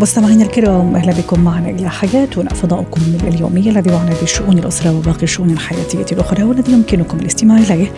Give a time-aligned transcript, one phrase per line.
[0.00, 5.50] مستمعينا الكرام أهلا بكم معنا إلى حياتنا فضاؤكم اليومي الذي يعنى بشؤون الأسرة وباقي الشؤون
[5.50, 7.92] الحياتية الأخرى والذي يمكنكم الاستماع إليه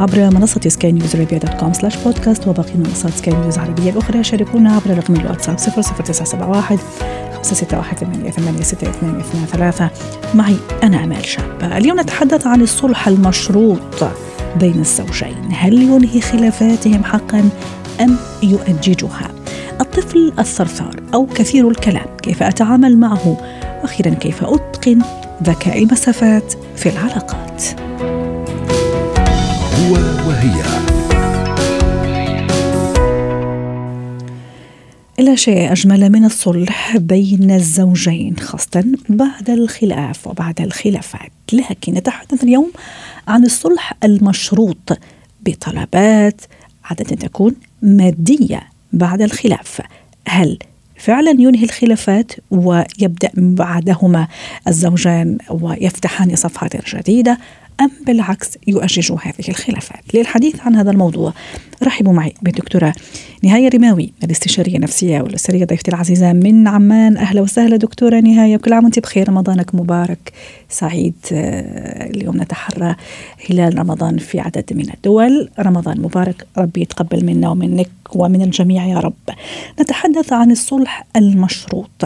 [0.00, 4.24] عبر منصة سكاي نيوز عربيه dot com slash بودكاست وباقي منصات سكاي نيوز العربية الأخرى.
[4.24, 6.78] شاركونا عبر رقم الواتساب 00971
[7.42, 9.90] 561 ثلاثة.
[10.34, 11.76] معي أنا أمال شابة.
[11.76, 14.04] اليوم نتحدث عن الصلح المشروط
[14.60, 15.48] بين الزوجين.
[15.52, 17.48] هل ينهي خلافاتهم حقا
[18.00, 19.35] أم يؤججها؟
[19.98, 22.06] الطفل الثرثار أو كثير الكلام.
[22.22, 23.28] كيف أتعامل معه؟
[23.82, 25.02] وأخيرا كيف أتقن
[25.42, 27.64] ذكاء المسافات في العلاقات؟
[29.74, 29.92] هو
[30.28, 30.62] وهي.
[35.18, 41.32] لا شيء أجمل من الصلح بين الزوجين خاصة بعد الخلاف وبعد الخلافات.
[41.52, 42.72] لكن نتحدث اليوم
[43.28, 44.98] عن الصلح المشروط
[45.46, 46.40] بطلبات
[46.84, 48.75] عادة تكون مادية.
[48.92, 49.80] بعد الخلاف.
[50.28, 50.58] هل
[50.96, 54.28] فعلا ينهي الخلافات ويبدأ بعدهما
[54.68, 57.38] الزوجان ويفتحان صفحات جديدة
[57.80, 60.14] أم بالعكس يؤجج هذه الخلافات.
[60.14, 61.32] للحديث عن هذا الموضوع
[61.82, 62.94] رحبوا معي بالدكتورة
[63.42, 67.16] نهاية رماوي الاستشارية النفسية والأسرية ضيفتي العزيزة من عمان.
[67.16, 69.28] أهلا وسهلا دكتورة نهاية كل عام وأنت بخير.
[69.28, 70.32] رمضانك مبارك
[70.68, 71.14] سعيد.
[71.32, 72.96] آه، اليوم نتحرى
[73.50, 75.50] هلال رمضان في عدد من الدول.
[75.58, 79.14] رمضان مبارك ربي يتقبل منا ومنك ومن الجميع يا رب.
[79.80, 82.04] نتحدث عن الصلح المشروط.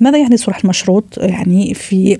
[0.00, 2.18] ماذا يعني الصلح المشروط؟ يعني في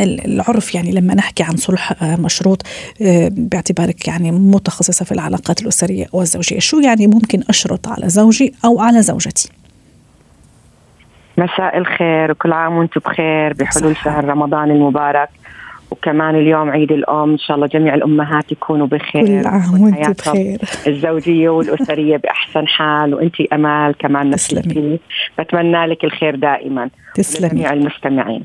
[0.00, 2.62] العرف يعني لما نحكي عن صلح آه، مشروط
[3.02, 6.58] آه، باعتبارك يعني متخصصة في العلاقات الأسرية والزوجية.
[6.58, 9.48] شو يعني ممكن أشرط على زوجي أو على زوجتي؟
[11.38, 15.28] مساء الخير وكل عام وأنتم بخير بحلول شهر رمضان المبارك.
[15.92, 20.60] وكمان اليوم عيد الأم إن شاء الله جميع الأمهات يكونوا بخير كل عام وانت بخير.
[20.86, 24.98] الزوجية والأسرية بأحسن حال وانت أمال كمان تسلمي.
[25.38, 26.90] بتمنى لك الخير دائما.
[27.14, 27.50] تسلمي.
[27.50, 28.44] جميع المستمعين.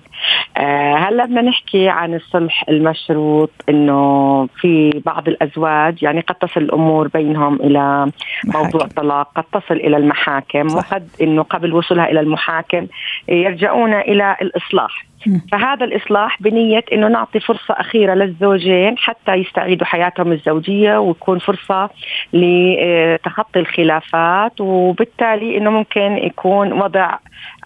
[0.58, 7.08] آه هلا بدنا نحكي عن الصلح المشروط إنه في بعض الأزواج يعني قد تصل الأمور
[7.08, 8.64] بينهم إلى محاكم.
[8.64, 10.78] موضوع الطلاق قد تصل إلى المحاكم صح.
[10.78, 12.88] وقد إنه قبل وصولها إلى المحاكم
[13.28, 15.06] يرجعون إلى الإصلاح.
[15.52, 21.90] فهذا الإصلاح بنية أنه نعطي فرصة أخيرة للزوجين حتى يستعيدوا حياتهم الزوجية ويكون فرصة
[22.34, 27.18] لتخطي الخلافات وبالتالي أنه ممكن يكون وضع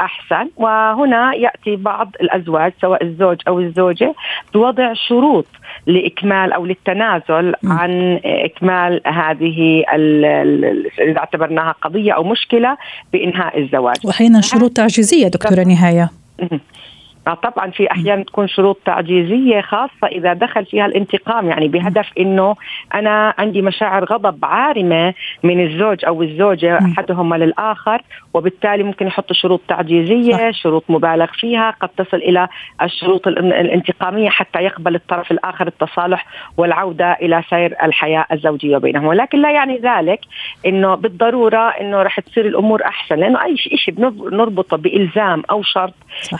[0.02, 0.50] أحسن.
[0.92, 4.16] وهنا يأتي بعض الأزواج سواء الزوج أو الزوجة
[4.54, 5.46] بوضع شروط
[5.88, 9.84] لإكمال أو للتنازل عن إكمال هذه
[11.00, 12.78] إذا اعتبرناها قضية أو مشكلة
[13.14, 13.96] بإنهاء الزواج.
[14.06, 16.10] وأحيانا شروط تعجيزية دكتورة نهاية.
[16.42, 16.60] آه،
[17.26, 22.56] طبعا في أحيانا تكون شروط تعجيزية خاصة إذا دخل فيها الانتقام يعني بهدف إنه
[22.94, 28.02] أنا عندي مشاعر غضب عارمة من الزوج أو الزوجة أحدهما للآخر
[28.34, 32.48] وبالتالي ممكن يحطوا شروط تعجيزية شروط مبالغ فيها قد تصل إلى
[32.82, 36.26] الشروط الانتقامية حتى يقبل الطرف الآخر التصالح
[36.58, 39.06] والعودة إلى سير الحياة الزوجية بينهم.
[39.06, 40.20] ولكن لا يعني ذلك
[40.66, 45.94] إنه بالضرورة إنه رح تصير الأمور أحسن لأنه أي شيء بنربطه بإلزام أو شرط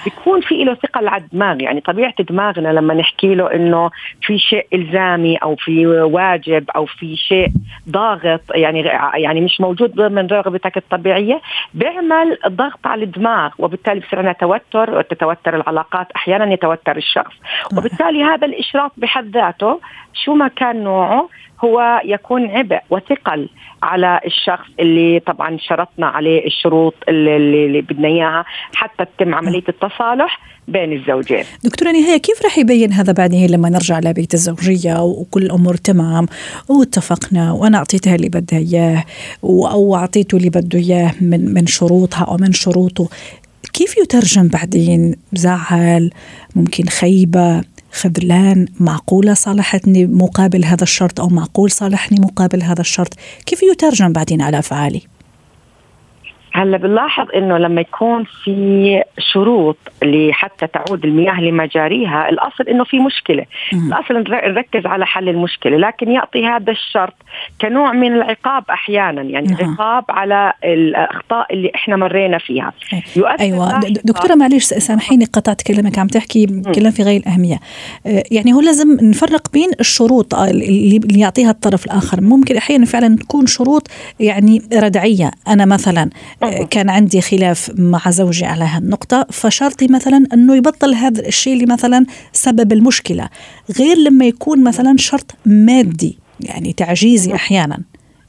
[0.06, 1.62] بيكون في له له ثقل على الدماغ.
[1.62, 3.90] يعني طبيعة دماغنا لما نحكي له إنه
[4.22, 7.48] في شيء إلزامي أو في واجب أو في شيء
[7.90, 8.80] ضاغط يعني
[9.16, 11.42] يعني مش موجود ضمن رغبتك الطبيعية
[11.74, 17.34] بيعمل ضغط على الدماغ وبالتالي بصير عندنا توتر وتتوتر العلاقات أحيانا يتوتر الشخص.
[17.78, 19.80] وبالتالي هذا الاشراط بحد ذاته
[20.14, 21.30] شو ما كان نوعه
[21.66, 23.50] هو يكون عبء وثقل
[23.84, 30.40] على الشخص اللي طبعا شرطنا عليه الشروط اللي, اللي بدنا إياها حتى تتم عملية التصالح
[30.68, 31.44] بين الزوجين.
[31.64, 36.26] دكتورة نهاية كيف رح يبين هذا بعدين لما نرجع لبيت الزوجية وكل الأمور تمام
[36.70, 39.04] واتفقنا وأنا أعطيتها اللي بدها إياه
[39.44, 43.10] أو أعطيته اللي بده إياه من من شروطها أو من شروطه
[43.74, 46.10] كيف يترجم بعدين؟ زعل؟
[46.56, 53.14] ممكن خيبة؟ خذلان معقولة صالحتني مقابل هذا الشرط أو معقول صالحني مقابل هذا الشرط؟
[53.46, 55.02] كيف يترجم بعدين على أفعالي؟
[56.54, 59.04] هلا بنلاحظ إنه لما يكون في
[59.34, 63.46] شروط لحتى تعود المياه لمجاريها الأصل إنه في مشكلة.
[63.74, 67.14] الأصل نركز على حل المشكلة لكن يعطي هذا الشرط
[67.62, 69.72] كنوع من العقاب أحيانا يعني نعم.
[69.72, 72.74] عقاب على الأخطاء اللي إحنا مرينا فيها.
[73.40, 73.80] أيوه.
[74.06, 77.60] دكتورة معلش سامحيني قطعت كلامك عم تحكي كلام في غايه الأهمية.
[78.06, 82.22] آه، يعني هو لازم نفرق بين الشروط اللي يعطيها الطرف الآخر.
[82.22, 83.88] ممكن أحيانا فعلا تكون شروط
[84.20, 85.32] يعني ردعية.
[85.48, 86.10] أنا مثلا
[86.41, 91.66] آه، كان عندي خلاف مع زوجي على هالنقطه فشرطي مثلا أنه يبطل هذا الشيء اللي
[91.66, 93.30] مثلا سبب المشكلة
[93.80, 97.80] غير لما يكون مثلا شرط مادي يعني تعجيزي أحيانا.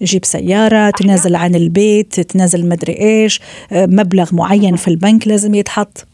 [0.03, 3.41] جيب سيارة تنازل عن البيت تنازل مدري إيش
[3.73, 6.07] آه، مبلغ معين في البنك لازم يتحط.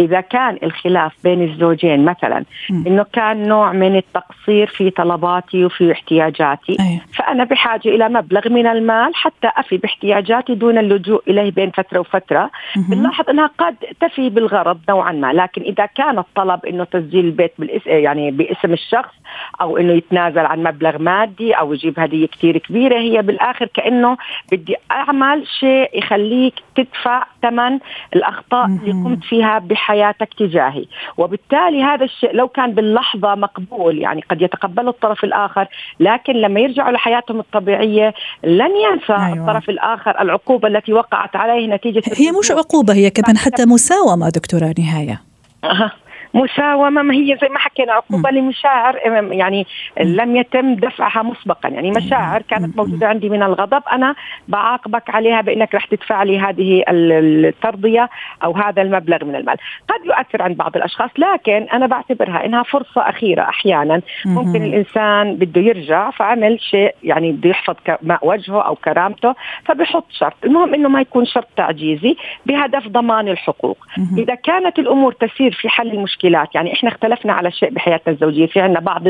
[0.00, 2.86] إذا كان الخلاف بين الزوجين مثلا م.
[2.86, 7.00] إنه كان نوع من التقصير في طلباتي وفي احتياجاتي أيه.
[7.14, 12.50] فأنا بحاجة إلى مبلغ من المال حتى أفي باحتياجاتي دون اللجوء إليه بين فترة وفترة
[12.76, 17.90] بنلاحظ إنها قد تفي بالغرض نوعا ما لكن إذا كان الطلب إنه تسجيل البيت بالاسم
[17.90, 19.14] يعني باسم الشخص
[19.60, 24.16] أو إنه يتنازل عن مبلغ مادي أو يجيب هدية كثير كبيرة هي بالآخر كأنه
[24.52, 27.78] بدي أعمل شيء يخليك تدفع ثمن
[28.16, 29.58] الأخطاء اللي قمت فيها
[29.90, 35.68] بحياتك تجاهي وبالتالي هذا الشيء لو كان باللحظة مقبول يعني قد يتقبله الطرف الآخر
[36.00, 38.14] لكن لما يرجعوا لحياتهم الطبيعية
[38.44, 39.32] لن ينسى أيوة.
[39.32, 44.74] الطرف الآخر العقوبة التي وقعت عليه نتيجة هي مش عقوبة هي كمان حتى مساومة دكتورة
[44.78, 45.20] نهاية
[45.64, 45.92] أه.
[46.34, 48.96] مساومة ما هي زي ما حكينا عقوبة لمشاعر
[49.32, 49.66] يعني
[50.00, 51.68] لم يتم دفعها مسبقا.
[51.68, 54.14] يعني مشاعر كانت موجودة عندي من الغضب أنا
[54.48, 58.08] بعاقبك عليها بإنك رح تدفع لي هذه الترضية
[58.44, 59.56] أو هذا المبلغ من المال.
[59.88, 64.02] قد يؤثر عند بعض الأشخاص لكن أنا بعتبرها إنها فرصة أخيرة أحيانا.
[64.26, 67.74] ممكن الإنسان بده يرجع فعمل شيء يعني بده يحفظ
[68.22, 69.34] وجهه أو كرامته
[69.64, 70.36] فبحط شرط.
[70.44, 72.16] المهم إنه ما يكون شرط تعجيزي
[72.46, 73.78] بهدف ضمان الحقوق.
[74.18, 78.46] إذا كانت الأمور تسير في حل المشكلة مشكلات يعني إحنا اختلفنا على شيء بحياتنا الزوجية.
[78.46, 79.02] في عندنا بعض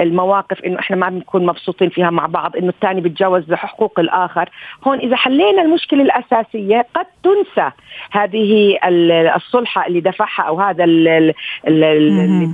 [0.00, 4.50] المواقف إنه إحنا ما بنكون مبسوطين فيها مع بعض إنه الثاني بيتجاوز حقوق الآخر.
[4.86, 7.70] هون إذا حلينا المشكلة الأساسية قد تنسى
[8.10, 8.78] هذه
[9.36, 11.34] الصلحة اللي دفعها أو هذا اللي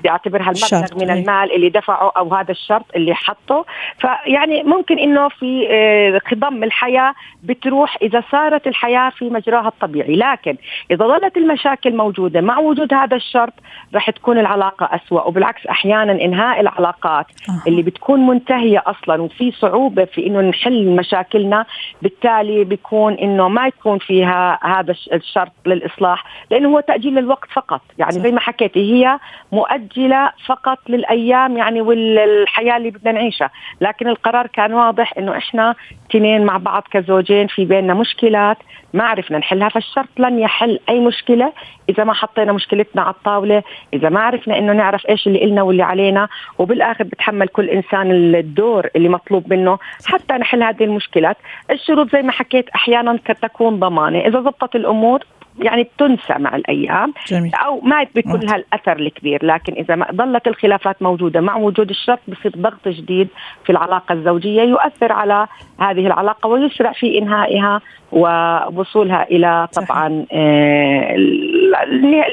[0.03, 3.65] بيعتبرها المبلغ من المال اللي دفعه أو هذا الشرط اللي حطه.
[3.99, 10.17] فيعني ممكن إنه في آه، خضم الحياة بتروح إذا صارت الحياة في مجراها الطبيعي.
[10.17, 10.57] لكن
[10.91, 13.53] إذا ظلت المشاكل موجودة مع وجود هذا الشرط
[14.01, 17.27] رح تكون العلاقة أسوأ وبالعكس أحيانا إنهاء العلاقات.
[17.67, 21.67] اللي بتكون منتهية أصلا وفي صعوبة في إنه نحل مشاكلنا
[22.03, 28.13] بالتالي بيكون إنه ما يكون فيها هذا الشرط للإصلاح لأنه هو تأجيل الوقت فقط يعني.
[28.13, 29.19] زي ما حكيتي هي
[29.53, 33.51] مؤجلة فقط للأيام يعني والحياة اللي بدنا نعيشها
[33.81, 35.75] لكن القرار كان واضح إنه إحنا
[36.11, 38.57] تنين مع بعض كزوجين في بيننا مشكلات
[38.95, 41.53] ما عرفنا نحلها فالشرط لن يحل أي مشكلة
[41.91, 43.63] إذا ما حطينا مشكلتنا على الطاولة
[43.95, 46.29] إذا ما عرفنا إنه نعرف إيش اللي إلنا واللي علينا
[46.59, 51.37] وبالآخر بتحمل كل إنسان الدور اللي مطلوب منه حتى نحل هذه المشكلات.
[51.71, 54.19] الشروط زي ما حكيت أحيانا تكون ضمانة.
[54.19, 55.21] إذا ضبطت الأمور
[55.59, 57.55] يعني بتنسى مع الأيام جميل.
[57.55, 62.21] أو ما بيكون لها الاثر الكبير لكن إذا ما ظلت الخلافات موجودة مع وجود الشرط
[62.29, 63.29] بصير ضغط جديد
[63.65, 65.47] في العلاقة الزوجية يؤثر على
[65.81, 67.81] هذه العلاقة ويسرع في إنهائها
[68.13, 71.17] ووصولها إلى طبعا آه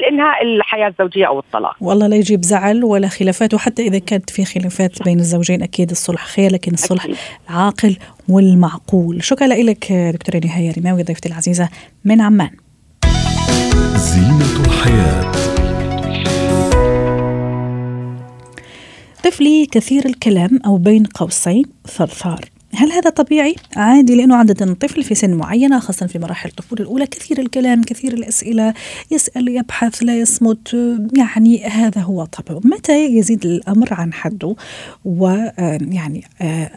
[0.08, 1.76] إنهاء الحياة الزوجية أو الطلاق.
[1.80, 6.24] والله لا يجيب زعل ولا خلافات وحتى إذا كانت في خلافات بين الزوجين أكيد الصلح
[6.24, 7.16] خير لكن الصلح أكيد.
[7.50, 7.96] العاقل
[8.28, 9.22] والمعقول.
[9.22, 11.68] شكرا لك دكتورة نهاية رماوي ضيفتي العزيزة
[12.04, 12.50] من عمان.
[13.96, 15.32] زينة الحياة.
[19.24, 22.44] طفلي كثير الكلام أو بين قوسين ثرثار.
[22.78, 27.06] هل هذا طبيعي؟ عادي لأنه عادة الطفل في سن معينة خاصة في مراحل الطفولة الأولى
[27.06, 28.74] كثير الكلام كثير الأسئلة
[29.10, 30.76] يسأل يبحث لا يصمت
[31.16, 32.60] يعني هذا هو طبعه.
[32.64, 34.56] متى يزيد الأمر عن حده؟
[35.04, 36.24] ويعني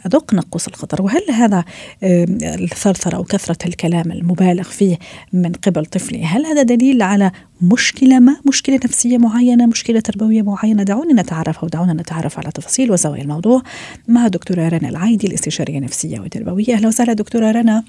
[0.05, 1.01] أدق نقص الخطر.
[1.01, 1.63] وهل هذا
[2.03, 4.97] الثرثرة أو كثرة الكلام المبالغ فيه
[5.33, 7.31] من قبل طفلي هل هذا دليل على
[7.61, 12.91] مشكلة ما؟ مشكلة نفسية معينة؟ مشكلة تربوية معينة؟ دعونا نتعرف أو دعونا نتعرف على تفاصيل
[12.91, 13.61] وزوايا الموضوع
[14.07, 16.73] مع دكتورة رنا العايدي الاستشارية النفسية وتربوية.
[16.73, 17.83] أهلا وسهلا دكتورة رنا.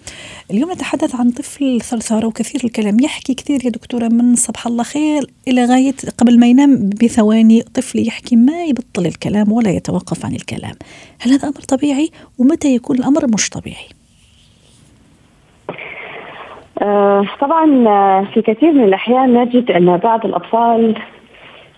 [0.51, 3.01] اليوم نتحدث عن طفل ثرثار وكثير الكلام.
[3.01, 7.63] يحكي كثير يا دكتورة من صباح الله خير إلى غاية قبل ما ينام بثواني.
[7.63, 10.75] طفل يحكي ما يبطل الكلام ولا يتوقف عن الكلام.
[11.21, 14.02] هل هذا أمر طبيعي؟ ومتى يكون الأمر مش طبيعي؟
[16.83, 20.95] آه، طبعا آه، في كثير من الأحيان نجد أن بعض الأطفال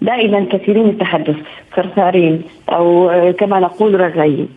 [0.02, 1.36] دائما كثيرين التحدث
[1.76, 4.48] ثرثارين أو آه، كما نقول رغايين.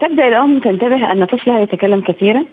[0.00, 2.44] تبدأ الأم تنتبه أن طفلها يتكلم كثيرا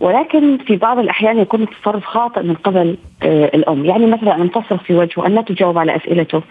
[0.00, 3.84] ولكن في بعض الأحيان يكون التصرف خاطئ من قبل الأم.
[3.84, 6.42] يعني مثلا أن تصرف في وجهه أن لا تجاوب على أسئلته.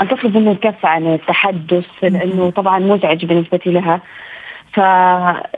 [0.00, 4.00] أن تطلب منه الكف عن التحدث لأنه طبعا مزعج بالنسبة لها.
[4.72, 4.76] ف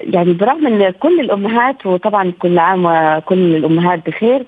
[0.01, 4.47] يعني برغم إن كل الأمهات وطبعا كل عام وكل الأمهات بخير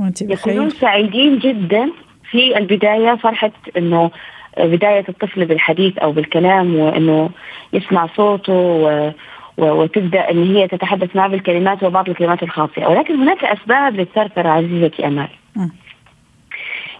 [0.00, 1.90] وانت يكونون سعيدين جدا
[2.30, 4.10] في البداية فرحة إنه
[4.58, 7.30] بداية الطفل بالحديث أو بالكلام وإنه
[7.72, 9.10] يسمع صوته و
[9.58, 15.28] وتبدأ إن هي تتحدث معه بالكلمات وبعض الكلمات الخاطئه ولكن هناك أسباب للثرثره عزيزتي أمال.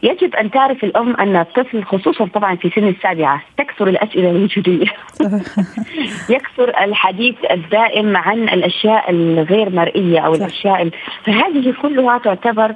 [0.02, 4.86] يجب أن تعرف الأم أن الطفل خصوصا طبعا في سن السابعة تكثر الأسئلة الوجودية.
[6.36, 10.34] يكثر الحديث الدائم عن الأشياء الغير مرئية أو.
[10.34, 10.90] الأشياء ال...
[11.24, 12.74] فهذه كلها تعتبر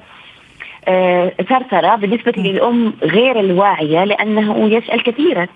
[0.88, 5.46] آه، ثرثرة بالنسبة للأم غير الواعية لأنه يسأل كثيرا.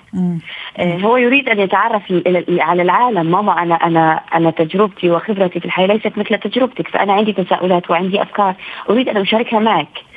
[0.78, 2.02] آه، هو يريد أن يتعرف
[2.49, 3.30] على العالم.
[3.30, 8.23] ماما أنا أنا أنا تجربتي وخبرتي في الحياة ليست مثل تجربتك فأنا عندي تساؤلات وعندي
[8.23, 8.54] أفكار.
[8.90, 10.13] أريد أن أشاركها معك.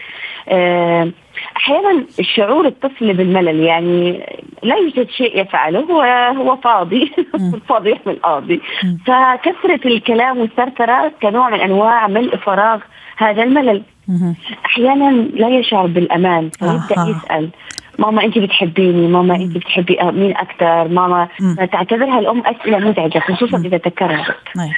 [1.58, 4.24] أحيانا الشعور الطفل بالملل يعني
[4.64, 6.02] لا يوجد شيء يفعله هو
[6.38, 7.12] هو فاضي
[7.70, 8.98] فاضي يحمل قاضي مم.
[9.06, 12.80] فكثرة الكلام والثرثرة كنوع من أنواع ملء فراغ
[13.18, 13.82] هذا الملل.
[14.66, 17.10] أحيانا لا يشعر بالأمان فيبدأ.
[17.10, 17.50] يسأل
[18.00, 21.28] ماما انت بتحبيني ماما انت بتحبي مين أكثر؟ ماما.
[21.72, 24.72] تعتبرها الأم أسئلة مزعجة خصوصا إذا تكررت طيب.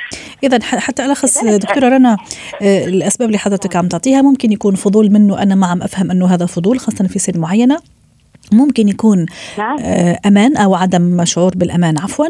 [0.43, 2.17] اذا حتى ألخص دكتورة رنا
[2.61, 6.25] آه، الأسباب اللي حضرتك عم تعطيها ممكن يكون فضول منه أنا ما عم أفهم أنه
[6.27, 7.79] هذا فضول خاصة في سن معينة.
[8.51, 9.25] ممكن يكون
[9.57, 9.77] نعم.
[9.79, 12.25] آه، أمان أو عدم شعور بالأمان عفوا.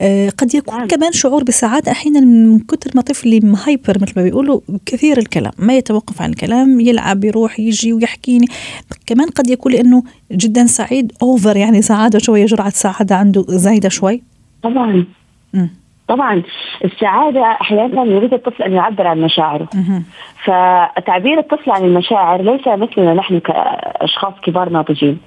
[0.00, 0.86] آه، قد يكون نعم.
[0.86, 5.76] كمان شعور بالسعاده أحيانا من كثر ما طفلي مهايبر مثل ما بيقولوا كثير الكلام ما
[5.76, 8.46] يتوقف عن الكلام يلعب يروح يجي ويحكيني.
[9.06, 14.22] كمان قد يكون لأنه جدا سعيد اوفر يعني سعادة شوية جرعه سعادة عنده زايدة شوي.
[14.62, 15.06] طبعا.
[15.54, 15.83] مم.
[16.08, 16.42] طبعا
[16.84, 19.68] السعادة أحيانا يريد الطفل أن يعبر عن مشاعره.
[20.44, 25.18] فتعبير الطفل عن المشاعر ليس مثلنا نحن كأشخاص كبار ناضجين.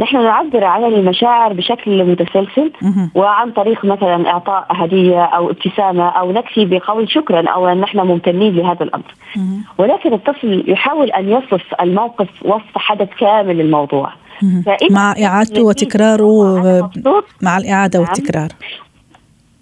[0.00, 2.72] نحن نعبر عن المشاعر بشكل متسلسل.
[3.14, 8.56] وعن طريق مثلا إعطاء هدية أو ابتسامة أو نكفي بقول شكرا أو أن نحن ممتنين
[8.56, 9.64] لهذا الأمر مهم.
[9.78, 14.12] ولكن الطفل يحاول أن يصف الموقف وصف حدث كامل للموضوع
[14.90, 16.90] مع إعادته وتكراره
[17.42, 18.08] مع الإعادة نعم.
[18.08, 18.48] والتكرار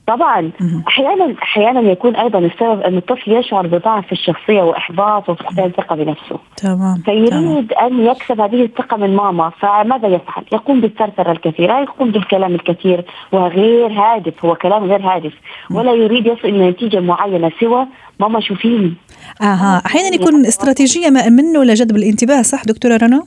[0.06, 0.50] طبعا.
[0.88, 6.76] أحيانا أحيانا يكون أيضا السبب أن الطفل يشعر بضعف الشخصية وإحباط وفقدان ثقه بنفسه تمام
[6.76, 7.02] تمام.
[7.02, 13.04] فيريد أن يكسب هذه الثقة من ماما فماذا يفعل؟ يقوم بالثرثرة الكثيرة يقوم بالكلام الكثير
[13.32, 15.32] وغير هادف هو كلام غير هادف
[15.70, 17.86] ولا يريد يصل إلى نتيجة معينة سوى
[18.20, 18.94] ماما شوفيني
[19.42, 23.24] أها أحيانا يكون استراتيجية ما منه لجذب الانتباه صح دكتورة رنا؟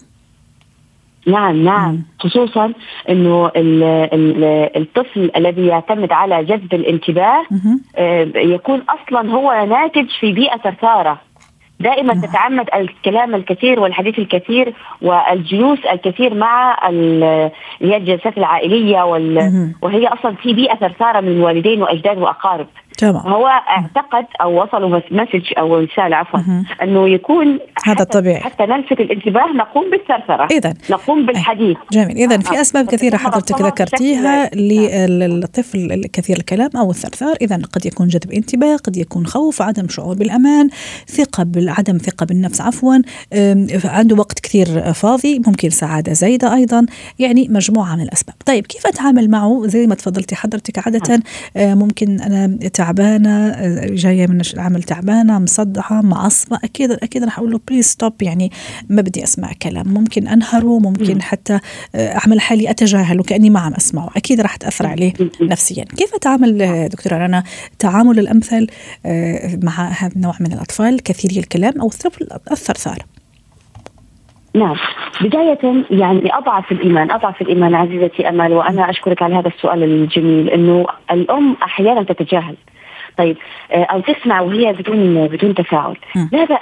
[1.28, 2.04] نعم نعم.
[2.20, 2.74] خصوصا
[3.10, 7.44] إنه ال- ال- الطفل الذي يعتمد على جذب الانتباه.
[7.98, 11.20] آه، يكون أصلا هو ناتج في بيئة ثرثارة.
[11.80, 16.78] دائما تتعمد الكلام الكثير والحديث الكثير والجلوس الكثير مع
[17.82, 19.38] هي الجلسات العائلية وال...
[19.82, 22.68] وهي أصلا في بيئة ثرثارة من والدين وأجداد وأقارب.
[22.98, 23.28] تمام.
[23.28, 26.40] هو اعتقد أو وصلوا مس- مسج أو رسالة عفوا.
[26.84, 28.40] إنه يكون هذا حتى- طبيعي.
[28.40, 30.74] حتى نلفت الانتباه نقوم بالثرثره اذا.
[30.90, 31.78] نقوم بالحديث.
[31.92, 32.18] جميل.
[32.18, 32.62] اذا في آه.
[32.62, 38.98] أسباب كثيرة حضرتك ذكرتيها للطفل الكثير الكلام أو الثرثار اذا قد يكون جذب انتباه قد
[38.98, 40.70] يكون خوف عدم شعور بالأمان
[41.08, 42.96] ثقة عدم ثقة بالنفس عفوا.
[43.86, 46.86] عنده وقت كثير فاضي ممكن سعادة زايدة أيضا.
[47.20, 48.36] يعني مجموعة من الأسباب.
[48.46, 51.20] طيب كيف أتعامل معه؟ زي ما تفضلتي حضرتك عادة
[51.58, 52.58] آه، ممكن أنا
[52.88, 56.60] تعبانة جاية من العمل تعبانة مصدعة معصبة.
[56.64, 58.52] أكيد أكيد راح أقول له please stop يعني
[58.90, 59.88] ما بدي أسمع كلام.
[59.88, 61.60] ممكن أنهره ممكن حتى
[61.96, 64.10] آه، أعمل حالي أتجاهله كأني ما عم أسمعه.
[64.16, 65.84] أكيد راح تأثر عليه نفسيا.
[65.84, 67.44] كيف اتعامل آه، دكتورة رنا
[67.80, 68.68] تعامل الأمثل
[69.06, 71.88] آه، مع هذا النوع من الأطفال؟ كثيري الكلام أو
[72.52, 72.98] الثرثار
[74.58, 74.76] نعم.
[75.22, 80.86] بداية يعني أضعف الإيمان أضعف الإيمان عزيزتي أمل وأنا أشكرك على هذا السؤال الجميل إنه
[81.12, 82.56] الأم أحيانا تتجاهل.
[83.18, 83.38] طيب
[83.72, 85.98] آه، أو تسمع وهي بدون بدون تفاعل.
[86.32, 86.60] لا بأس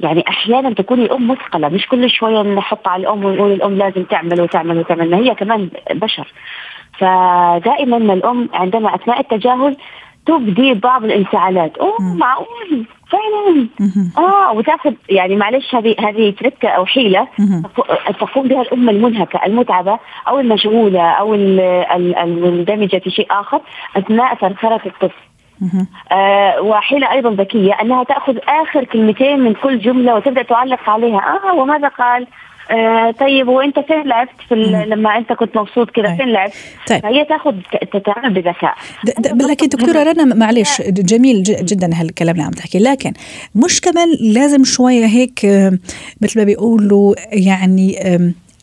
[0.00, 4.40] يعني أحيانا تكون الأم مثقلة مش كل شوية نحط على الأم ونقول الأم لازم تعمل
[4.40, 6.32] وتعمل وتعمل ما هي كمان بشر
[6.98, 9.76] فدائما الأم عندما أثناء التجاهل
[10.26, 11.96] تبدي بعض الانفعالات اوه.
[12.00, 13.66] معقول فعلا.
[14.18, 17.28] آه وتأخذ يعني معلش هذه هذه تركه أو حيلة
[18.20, 19.98] تقوم بها الأم المنهكة المتعبة
[20.28, 23.60] أو المشغولة أو ال- ال- المندمجة في شيء آخر
[23.96, 25.25] أثناء ثرثرة الطفل.
[26.12, 31.20] آه وحيلة أيضا ذكية أنها تأخذ آخر كلمتين من كل جملة وتبدأ تعلق عليها.
[31.44, 32.26] آه وماذا قال؟
[32.70, 34.54] آه طيب وأنت فين لعبت في
[34.88, 36.52] لما أنت كنت مبسوط كذا فين لعبت؟
[36.88, 37.02] طيب.
[37.02, 37.54] فهي تأخذ
[37.92, 38.74] تتعامل بذكاء.
[39.50, 43.12] لكن دكتورة رنا معلش جميل جدا هالكلام اللي عم تحكي لكن
[43.54, 45.78] مش كمان لازم شوية هيك آه،
[46.20, 47.98] مثل ما بيقولوا يعني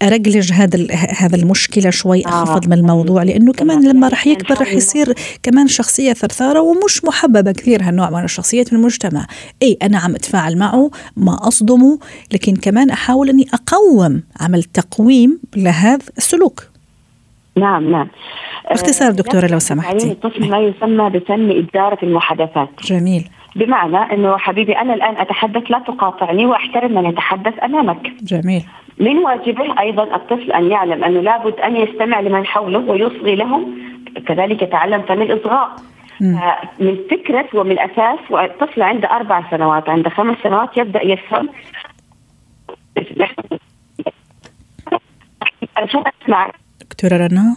[0.08, 2.44] أرجلج هذا هذا المشكلة شوي آه.
[2.44, 7.52] اخفض من الموضوع لأنه كمان لما رح يكبر رح يصير كمان شخصية ثرثارة ومش محببة
[7.52, 9.26] كثير هالنوع من الشخصيات في المجتمع.
[9.64, 12.00] إي أنا عم أتفاعل معه ما أصدمه
[12.34, 16.64] لكن كمان أحاول إني أقوم عمل تقويم لهذا السلوك.
[17.58, 18.08] نعم نعم.
[18.70, 20.12] باختصار دكتورة لو سمحتي.
[20.12, 22.70] الطفل ما يسمى بفن إدارة المحادثات.
[22.84, 23.30] جميل.
[23.56, 28.12] بمعنى إنه حبيبي أنا الآن أتحدث لا تقاطعني وأحترم من يتحدث أمامك.
[28.24, 28.64] جميل.
[29.00, 33.78] من واجبه أيضا الطفل أن يعلم أنه لابد أن يستمع لمن حوله ويصغي لهم
[34.28, 35.76] كذلك يتعلم فن الإصغاء.
[36.80, 41.50] من فكرة ومن أساس والطفل عنده أربع سنوات عنده خمس سنوات يبدأ يفهم.
[46.82, 47.56] دكتورة رنا؟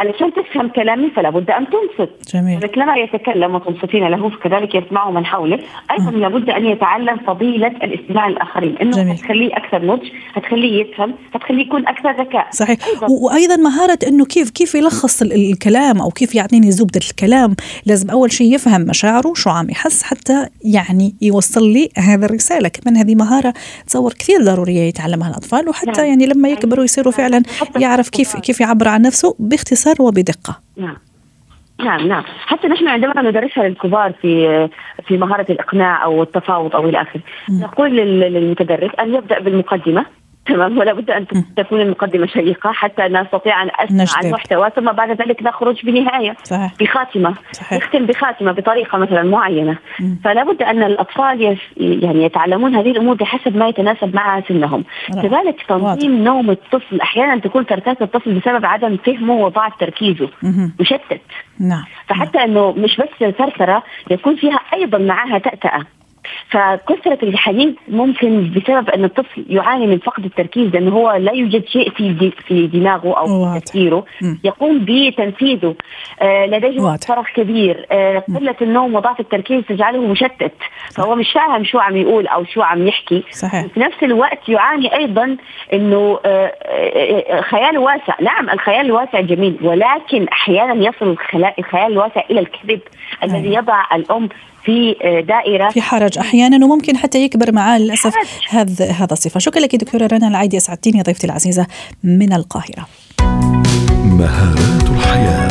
[0.00, 2.34] علشان تفهم كلامي فلا بد أن تنصت.
[2.34, 2.56] جميل.
[2.56, 5.58] مثلما يتكلم وتنصتين له فكذلك يسمعه من حوله
[5.90, 9.12] أيضا لابد أن يتعلم فضيلة الاستماع للاخرين إنه جميل.
[9.12, 12.46] هتخليه أكثر نضج هتخليه يفهم هتخليه يكون أكثر ذكاء.
[12.50, 12.78] صحيح.
[12.86, 13.06] أيضاً.
[13.10, 17.56] وأيضا مهارة إنه كيف كيف يلخص الكلام أو كيف يعطيني زبدة الكلام.
[17.86, 22.68] لازم أول شيء يفهم مشاعره شو عم يحس حتى يعني يوصل لي هذا الرسالة.
[22.68, 23.54] كمان هذه مهارة
[23.86, 26.06] تصور كثير ضرورية يتعلمها الأطفال وحتى نعم.
[26.06, 27.42] يعني لما يكبروا يصيروا فعلا
[27.78, 30.60] يعرف كيف كيف يعبر عن نفسه باختصار باختصار وبدقة.
[30.76, 30.96] نعم.
[31.84, 32.24] نعم نعم.
[32.46, 34.68] حتى نحن عندما ندرسها للكبار في
[35.06, 37.20] في مهارة الإقناع أو التفاوض أو إلى آخره
[37.50, 40.06] نقول للمتدرس أن يبدأ بالمقدمة.
[40.46, 40.78] تمام.
[40.78, 45.86] ولا بد أن تكون المقدمة شيقة حتى نستطيع أن أسمع المحتوى ثم بعد ذلك نخرج
[45.86, 46.72] بنهاية صحيح.
[46.80, 47.34] بخاتمة.
[47.52, 47.78] صحيح.
[47.82, 49.78] نختم بخاتمة بطريقة مثلا معينة.
[50.00, 50.18] مم.
[50.24, 54.84] فلا بد أن الأطفال يس يعني يتعلمون هذه الأمور بحسب ما يتناسب مع سنهم.
[55.22, 57.00] كذلك تنظيم نوم الطفل.
[57.00, 60.28] أحيانا تكون تركات الطفل بسبب عدم فهمه وضعف تركيزه.
[60.80, 61.20] مشتت.
[61.60, 61.84] نعم.
[62.06, 65.84] فحتى إنه مش بس ثرثره يكون فيها أيضا معها تأتأة.
[66.50, 71.90] فكثرة الحديث ممكن بسبب أن الطفل يعاني من فقد التركيز لأنه هو لا يوجد شيء
[71.90, 74.04] في في دماغه أو في تفكيره
[74.44, 75.74] يقوم بتنفيذه.
[76.22, 77.86] آه لديه فرح كبير.
[77.92, 80.52] آه قلة النوم وضعف التركيز تجعله مشتت.
[80.96, 83.24] فهو مش فاهم شو عم يقول أو شو عم يحكي.
[83.30, 83.66] صحيح.
[83.66, 85.36] في نفس الوقت يعاني أيضا
[85.72, 88.14] أنه آه, آه،, آه، خياله واسع.
[88.20, 89.56] نعم الخيال الواسع جميل.
[89.62, 91.16] ولكن أحيانا يصل
[91.58, 92.80] الخيال الواسع إلى الكذب
[93.22, 93.58] الذي أيوة.
[93.58, 94.28] يضع الأم
[94.64, 98.14] في آه، دائرة في حرج أحيانا وممكن حتى يكبر معاه للأسف
[98.48, 99.40] هذا هذا الصفة.
[99.40, 101.66] شكرا لك دكتورة رنا العيدي اسعدتيني ضيفتي العزيزة
[102.04, 102.86] من القاهرة.
[104.04, 105.48] مهارات الحياة.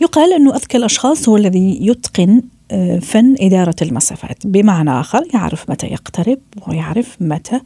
[0.00, 4.46] يقال انه أذكى الأشخاص هو الذي يتقن آه، فن إدارة المسافات.
[4.46, 6.38] بمعنى آخر يعرف متى يقترب
[6.68, 7.60] ويعرف متى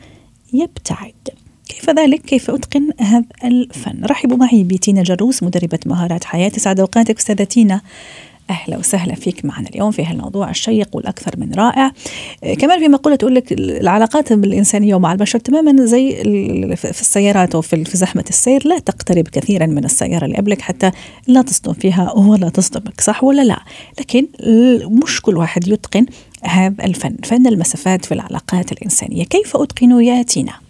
[0.52, 1.28] يبتعد.
[1.68, 6.52] كيف ذلك؟ كيف أتقن هذا الفن؟ رحبوا معي بتينا جروس مدربة مهارات حياة.
[6.56, 7.80] سعد أوقاتك أستاذة تينا.
[8.50, 11.92] أهلا وسهلا فيك معنا اليوم في هالموضوع الشيق والأكثر من رائع.
[12.44, 16.14] آه، كمان في مقوله تقول لك العلاقات الانسانيه ومع البشر تماما زي
[16.76, 20.90] في السيارات أو في زحمة السير لا تقترب كثيرا من السيارة اللي قبلك حتى
[21.26, 23.62] لا تصدم فيها ولا تصدمك صح ولا لا؟
[24.00, 24.26] لكن
[25.02, 26.06] مش كل واحد يتقن
[26.44, 27.16] هذا الفن.
[27.24, 29.24] فن المسافات في العلاقات الإنسانية.
[29.24, 30.67] كيف اتقنه يا تينا؟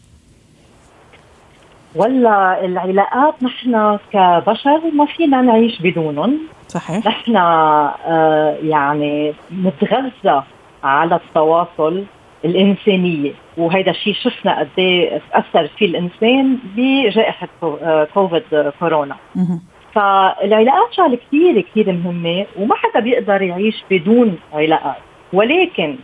[1.94, 6.38] ولا العلاقات نحن كبشر ما فينا نعيش بدونهم.
[6.68, 7.06] صحيح.
[7.06, 10.42] نحن آه يعني نتغذى
[10.84, 12.04] على التواصل
[12.44, 13.32] الإنسانية.
[13.56, 14.68] وهذا الشيء شفنا قد
[15.32, 18.42] تأثر فيه الإنسان بجائحة آه، كوفيد
[18.80, 19.16] كورونا.
[19.94, 24.96] فالعلاقات شغلة كثير كثير مهمة وما حدا بيقدر يعيش بدون علاقات.
[25.32, 25.96] ولكن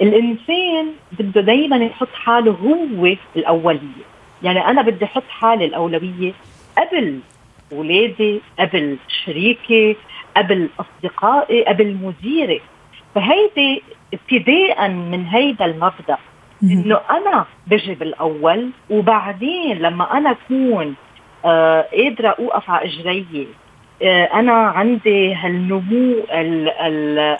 [0.00, 0.86] الإنسان
[1.18, 4.04] بده دايما يحط حاله هو الأولية.
[4.42, 6.32] يعني أنا بدي أحط حالي الأولوية
[6.78, 7.20] قبل
[7.72, 9.96] اولادي قبل شريكي
[10.36, 12.60] قبل أصدقائي قبل مديري.
[13.14, 13.82] فهيدي
[14.14, 16.18] ابتداء من هيدا المبدأ.
[16.62, 20.94] إنه أنا بجي بالأول وبعدين لما أنا أكون
[21.44, 23.48] آه قادرة أوقف على إجري
[24.02, 26.14] آه أنا عندي هالنمو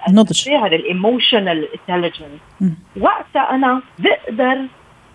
[0.09, 0.49] النضج.
[0.49, 2.41] ال emotional intelligence
[3.01, 4.59] وقتها أنا بقدر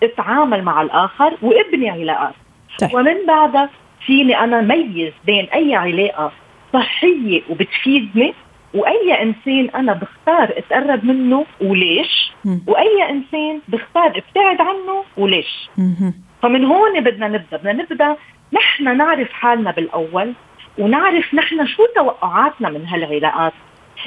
[0.02, 2.34] اتعامل مع الآخر وابني علاقات
[2.80, 2.94] طيب.
[2.94, 3.70] ومن بعدها
[4.06, 6.32] فيني أنا ميز بين أي علاقة
[6.72, 8.34] صحية وبتفيدني
[8.74, 12.58] وأي إنسان أنا بختار أتقرب منه وليش م.
[12.66, 16.10] وأي إنسان بختار أبتعد عنه وليش م.
[16.42, 18.16] فمن هون بدنا نبدأ بدنا نبدأ
[18.52, 20.32] نحن نعرف حالنا بالأول
[20.78, 23.52] ونعرف نحن شو توقعاتنا من هالعلاقات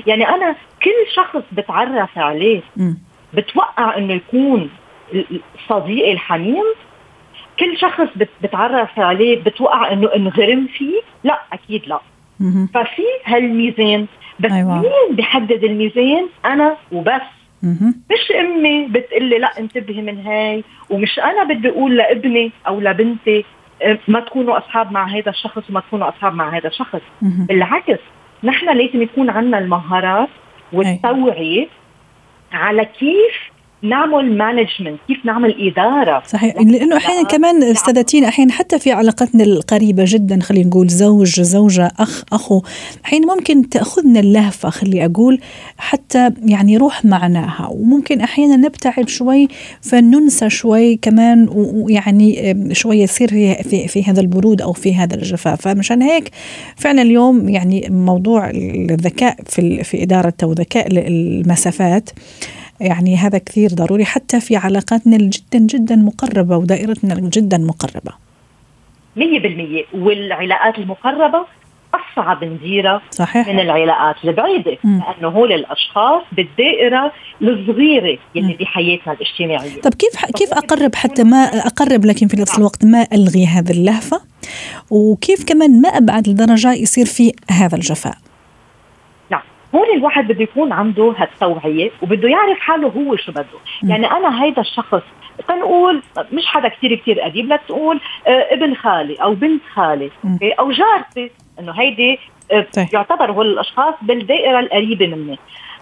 [0.07, 2.93] يعني أنا كل شخص بتعرف عليه م.
[3.33, 4.69] بتوقع إنه يكون
[5.69, 6.63] صديقي الحميم.
[7.59, 8.07] كل شخص
[8.41, 11.99] بتعرف عليه بتوقع إنه انغرم فيه؟ لا أكيد لا.
[12.73, 14.05] ففي هالميزان.
[14.39, 14.81] بس أيوة.
[14.81, 17.21] مين بحدد الميزان؟ أنا وبس.
[18.11, 20.63] مش أمي بتقلي لا انتبهي من هاي.
[20.89, 23.45] ومش أنا بدي أقول لابني أو لبنتي
[23.81, 27.01] آه، ما تكونوا أصحاب مع هذا الشخص وما تكونوا أصحاب مع هذا الشخص.
[27.21, 27.99] بالعكس
[28.43, 30.29] نحن لازم يكون عندنا المهارات
[30.73, 31.67] والتوعية
[32.53, 36.55] على كيف نعمل مانجمنت كيف نعمل إدارة؟ صحيح.
[36.55, 42.23] لأنه أحيانا كمان استاذتين أحيانا حتى في علاقتنا القريبة جدا خلينا نقول زوج زوجة أخ
[42.33, 42.61] أخو
[43.05, 45.39] أحيانا ممكن تأخذنا اللهفة خلي أقول
[45.77, 47.69] حتى يعني يروح معناها.
[47.71, 49.47] وممكن أحيانا نبتعد شوي
[49.81, 53.29] فننسى شوي كمان ويعني شوي يصير
[53.63, 56.31] في, في هذا البرود أو في هذا الجفاف فمشان هيك
[56.75, 62.09] فعلا اليوم يعني موضوع الذكاء في في إدارة أو ذكاء المسافات
[62.79, 68.11] يعني هذا كثير ضروري حتى في علاقاتنا جدا جدا مقربة ودائرتنا جدا مقربة.
[69.15, 69.83] مية بالمية.
[69.93, 71.45] والعلاقات المقربة
[71.93, 73.47] أصعب نديرها صحيح.
[73.47, 74.99] من العلاقات البعيدة م.
[74.99, 77.11] لأنه هول الأشخاص بالدائرة
[77.41, 79.81] الصغيرة يلي بحياتنا الاجتماعية.
[79.81, 84.21] طب كيف كيف أقرب حتى ما أقرب لكن في نفس الوقت ما ألغي هذه اللهفة؟
[84.89, 88.17] وكيف كمان ما أبعد لدرجة يصير في هذا الجفاء؟
[89.75, 93.45] هون الواحد بده يكون عنده هالتوعية وبده يعرف حاله هو شو بده.
[93.83, 95.01] يعني أنا هيدا الشخص
[95.47, 96.01] تنقول
[96.33, 100.11] مش حدا كثير كثير قريب لا تقول آه ابن خالي أو بنت خالي
[100.59, 102.19] أو جارتي إنه هيدي
[102.51, 102.87] آه طيب.
[102.93, 105.39] يعتبر هول الأشخاص بالدائرة القريبة مني.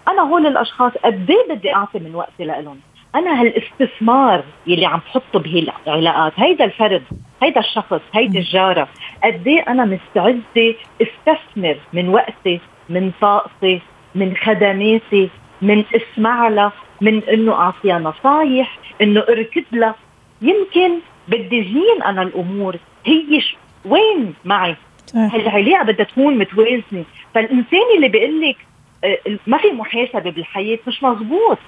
[0.08, 2.80] أنا هول الأشخاص قد إيه بدي أعطي من وقتي لهم
[3.14, 7.02] أنا هالاستثمار يلي عم بحطه بهالعلاقات هيدا الفرد
[7.42, 8.88] هيدا الشخص هيدي الجارة
[9.24, 13.80] قد إيه أنا مستعدة أستثمر من وقتي من طاقتي
[14.14, 15.30] من خدماتي
[15.62, 19.94] من اسمع لها من إنه اعطيها نصايح إنه أركض لها
[20.42, 20.90] يمكن
[21.28, 22.76] بدي زين أنا الأمور.
[23.04, 23.56] هي ش...
[23.84, 24.76] وين معي؟
[25.14, 28.56] هالعلاقه بدها تكون متوازنة؟ فالإنسان اللي بيقول لك
[29.04, 31.58] آه، ما في محاسبة بالحياة مش مزبوط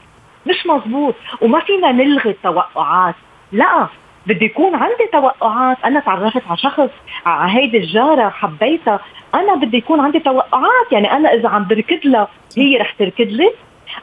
[0.46, 1.14] مش مزبوط.
[1.40, 3.14] وما فينا نلغي التوقعات.
[3.52, 3.86] لا
[4.26, 5.76] بدي يكون عندي توقعات.
[5.84, 6.90] أنا تعرفت على شخص
[7.26, 9.00] على هيدي الجارة حبيتها.
[9.34, 10.92] أنا بدي يكون عندي توقعات.
[10.92, 13.50] يعني أنا إذا عم بركض لها هي رح تركض لي.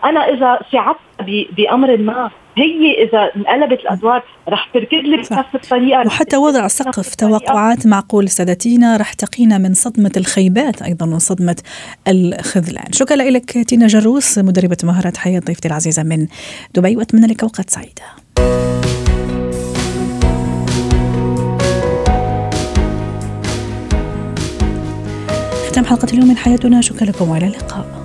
[0.03, 1.05] أنا إذا ساعدتها
[1.57, 6.07] بأمر ما هي إذا انقلبت الأدوار رح تركض لي بنفس الطريقة.
[6.07, 8.29] وحتى وضع سقف توقعات معقول.
[8.29, 11.55] سادتينا رح تقينا من صدمة الخيبات أيضا من صدمة
[12.07, 12.91] الخذلان.
[12.91, 16.27] شكرا لك تينا جروس مدربة مهارات حياة ضيفتي العزيزة من
[16.75, 18.03] دبي وأتمنى لك أوقات سعيدة.
[25.85, 26.81] حلقة اليوم من حياتنا.
[26.81, 28.04] شكرا لكم وإلى اللقاء.